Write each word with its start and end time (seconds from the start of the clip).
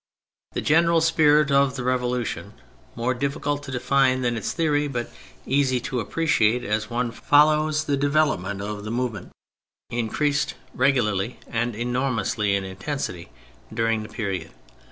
The 0.53 0.61
general 0.61 0.99
spirit 0.99 1.51
of 1.51 1.75
the 1.75 1.83
Revolution, 1.83 2.53
more 2.95 3.13
difficult 3.13 3.61
to 3.61 3.71
define 3.71 4.23
than 4.23 4.35
its 4.35 4.51
theory 4.51 4.87
but 4.87 5.11
easy 5.45 5.79
to 5.81 5.99
appreciate 5.99 6.63
as 6.63 6.89
one 6.89 7.11
follows 7.11 7.83
the 7.83 7.97
develop 7.97 8.39
THE 8.39 8.45
PHASES 8.45 8.59
105 8.59 8.69
ment 8.71 8.79
of 8.79 8.83
the 8.83 8.89
movement, 8.91 9.31
increased 9.91 10.55
regularly 10.73 11.39
and 11.45 11.75
enormously 11.75 12.55
in 12.55 12.63
intensity 12.63 13.29
during 13.71 14.01
the 14.01 14.09
period. 14.09 14.49